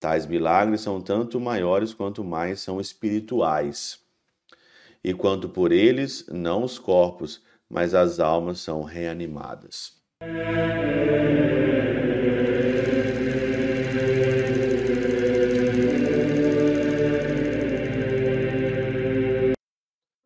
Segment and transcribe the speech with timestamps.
[0.00, 3.98] Tais milagres são tanto maiores quanto mais são espirituais.
[5.04, 9.92] E quanto por eles, não os corpos, mas as almas são reanimadas.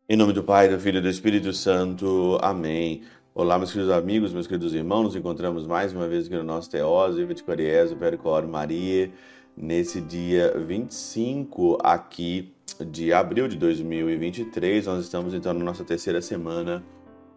[0.09, 2.39] Em nome do Pai, do Filho e do Espírito Santo.
[2.41, 3.03] Amém.
[3.35, 5.03] Olá, meus queridos amigos, meus queridos irmãos.
[5.03, 9.11] Nos encontramos mais uma vez aqui no nosso Teós, Viva de Percor Maria
[9.57, 12.53] nesse dia 25 aqui
[12.87, 14.87] de abril de 2023.
[14.87, 16.85] Nós estamos então na nossa terceira semana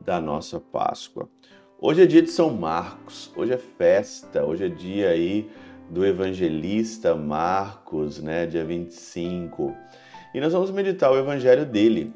[0.01, 1.29] da nossa Páscoa.
[1.79, 5.47] Hoje é dia de São Marcos, hoje é festa, hoje é dia aí
[5.89, 9.75] do evangelista Marcos, né, dia 25.
[10.33, 12.13] E nós vamos meditar o evangelho dele.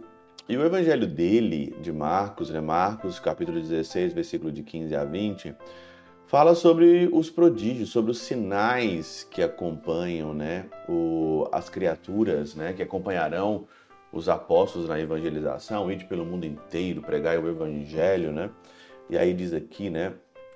[0.49, 5.55] E o evangelho dele, de Marcos, né, Marcos, capítulo 16, versículo de 15 a 20,
[6.31, 12.81] fala sobre os prodígios, sobre os sinais que acompanham né, o, as criaturas né, que
[12.81, 13.67] acompanharão
[14.13, 18.49] os apóstolos na evangelização, ide pelo mundo inteiro, pregar o evangelho, né?
[19.09, 20.13] E aí diz aqui, né,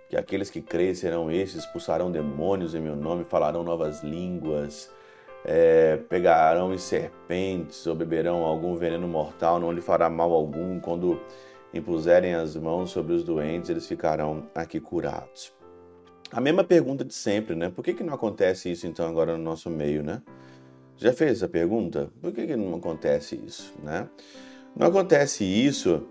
[0.09, 4.89] que aqueles que creem serão esses, expulsarão demônios em meu nome, falarão novas línguas,
[5.43, 10.79] é, pegarão em serpentes ou beberão algum veneno mortal, não lhe fará mal algum.
[10.79, 11.19] Quando
[11.73, 15.53] impuserem as mãos sobre os doentes, eles ficarão aqui curados.
[16.35, 17.71] A mesma pergunta de sempre, né?
[17.73, 20.21] Por que, que não acontece isso então agora no nosso meio, né?
[20.97, 22.11] Já fez essa pergunta?
[22.21, 24.09] Por que, que não acontece isso, né?
[24.75, 26.05] Não acontece isso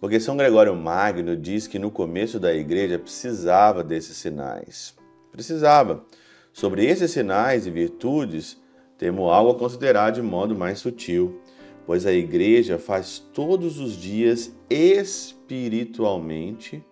[0.00, 4.96] porque São Gregório Magno diz que no começo da igreja precisava desses sinais.
[5.30, 6.04] Precisava.
[6.52, 8.60] Sobre esses sinais e virtudes,
[8.98, 11.40] temos algo a considerar de modo mais sutil,
[11.86, 16.84] pois a igreja faz todos os dias espiritualmente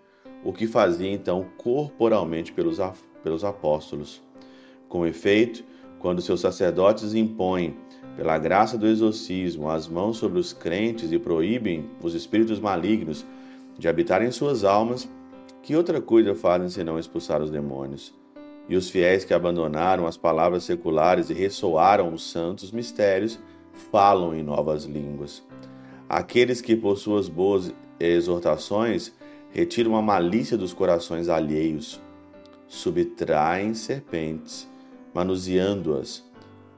[0.45, 2.79] o que fazia então corporalmente pelos,
[3.23, 4.23] pelos apóstolos.
[4.89, 5.65] Com efeito,
[5.99, 7.77] quando seus sacerdotes impõem,
[8.17, 13.27] pela graça do exorcismo, as mãos sobre os crentes e proíbem os espíritos malignos
[13.79, 15.09] de habitar em suas almas,
[15.63, 18.15] que outra coisa fazem senão expulsar os demônios?
[18.69, 23.39] E os fiéis que abandonaram as palavras seculares e ressoaram os santos mistérios
[23.91, 25.43] falam em novas línguas.
[26.09, 29.13] Aqueles que, por suas boas exortações,
[29.57, 31.99] retiram a malícia dos corações alheios,
[32.69, 34.69] subtraem serpentes,
[35.15, 36.23] manuseando-as.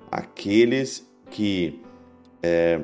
[0.09, 1.83] Aqueles que
[2.41, 2.81] é,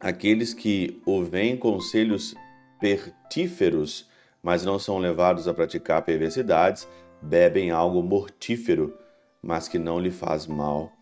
[0.00, 2.34] aqueles que ouvem conselhos
[2.80, 4.08] pertíferos,
[4.42, 6.88] mas não são levados a praticar perversidades,
[7.22, 8.98] bebem algo mortífero,
[9.40, 10.92] mas que não lhe faz mal.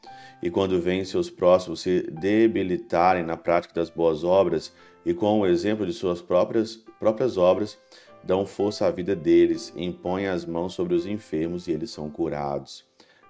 [0.43, 4.73] E quando veem seus próximos se debilitarem na prática das boas obras,
[5.07, 7.79] e com o exemplo de suas próprias, próprias obras,
[8.25, 12.85] dão força à vida deles, impõem as mãos sobre os enfermos e eles são curados.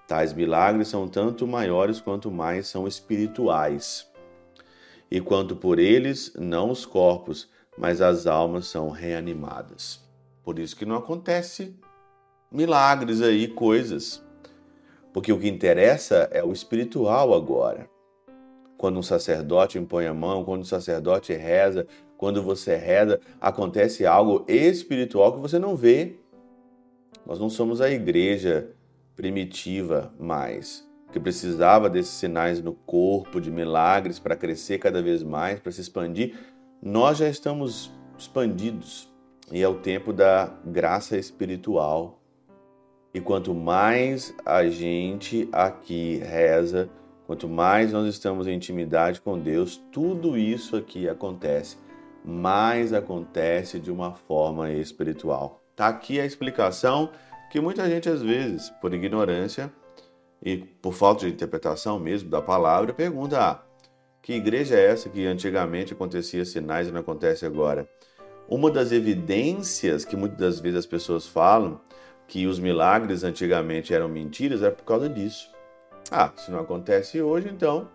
[0.07, 4.11] Tais milagres são tanto maiores quanto mais são espirituais.
[5.11, 10.01] E quanto por eles, não os corpos, mas as almas são reanimadas.
[10.43, 11.75] Por isso que não acontece
[12.51, 14.23] milagres aí, coisas.
[15.13, 17.91] Porque o que interessa é o espiritual agora
[18.83, 21.87] quando um sacerdote impõe a mão, quando um sacerdote reza,
[22.17, 26.17] quando você reza, acontece algo espiritual que você não vê.
[27.25, 28.71] Nós não somos a igreja
[29.15, 35.61] primitiva mais, que precisava desses sinais no corpo, de milagres para crescer cada vez mais,
[35.61, 36.35] para se expandir.
[36.83, 39.09] Nós já estamos expandidos
[39.53, 42.22] e é o tempo da graça espiritual.
[43.15, 46.91] E quanto mais a gente aqui reza,
[47.33, 51.79] Quanto mais nós estamos em intimidade com Deus, tudo isso aqui acontece,
[52.23, 55.63] mais acontece de uma forma espiritual.
[55.75, 57.11] Tá aqui a explicação
[57.51, 59.73] que muita gente às vezes, por ignorância
[60.43, 63.63] e por falta de interpretação mesmo da palavra, pergunta: ah,
[64.21, 67.89] que igreja é essa que antigamente acontecia sinais e não acontece agora?
[68.47, 71.81] Uma das evidências que muitas das vezes as pessoas falam
[72.27, 75.51] que os milagres antigamente eram mentiras é por causa disso.
[76.11, 77.89] Ah, se não acontece hoje, então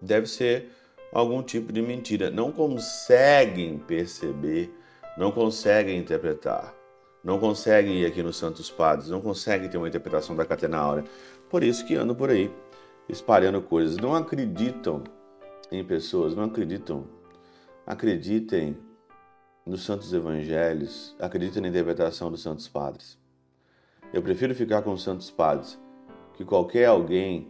[0.00, 0.70] deve ser
[1.12, 2.30] algum tipo de mentira.
[2.30, 4.72] Não conseguem perceber,
[5.16, 6.74] não conseguem interpretar,
[7.22, 11.04] não conseguem ir aqui nos Santos Padres, não conseguem ter uma interpretação da Catena Áurea.
[11.48, 12.50] Por isso que andam por aí
[13.08, 13.96] espalhando coisas.
[13.96, 15.02] Não acreditam
[15.70, 17.06] em pessoas, não acreditam.
[17.86, 18.76] Acreditem
[19.66, 23.18] nos Santos Evangelhos, acreditem na interpretação dos Santos Padres.
[24.12, 25.78] Eu prefiro ficar com os Santos Padres
[26.34, 27.48] que qualquer alguém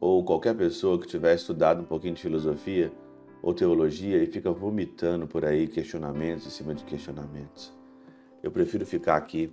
[0.00, 2.90] ou qualquer pessoa que tiver estudado um pouquinho de filosofia
[3.42, 7.72] ou teologia e fica vomitando por aí questionamentos em cima de questionamentos.
[8.42, 9.52] Eu prefiro ficar aqui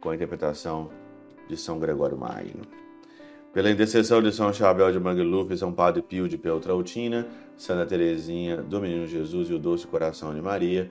[0.00, 0.90] com a interpretação
[1.48, 2.62] de São Gregório Magno.
[3.52, 7.26] Pela intercessão de São Chabel de Mangluf São Padre Pio de Peltrautina,
[7.56, 10.90] Santa Teresinha do Menino Jesus e o Doce Coração de Maria,